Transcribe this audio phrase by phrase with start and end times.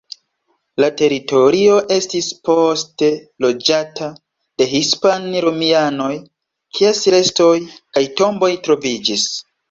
[0.83, 3.09] La teritorio estis poste
[3.45, 4.07] loĝata
[4.61, 6.09] de hispan-romianoj,
[6.79, 9.27] kies restoj kaj tomboj troviĝis.